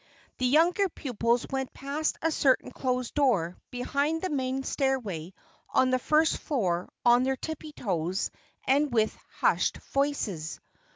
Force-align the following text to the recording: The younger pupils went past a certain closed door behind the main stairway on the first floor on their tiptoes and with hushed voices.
The 0.39 0.47
younger 0.47 0.89
pupils 0.89 1.45
went 1.51 1.75
past 1.75 2.17
a 2.23 2.31
certain 2.31 2.71
closed 2.71 3.13
door 3.13 3.55
behind 3.69 4.23
the 4.23 4.31
main 4.31 4.63
stairway 4.63 5.31
on 5.69 5.91
the 5.91 5.99
first 5.99 6.39
floor 6.39 6.89
on 7.05 7.21
their 7.21 7.37
tiptoes 7.37 8.31
and 8.65 8.91
with 8.91 9.15
hushed 9.41 9.77
voices. 9.93 10.59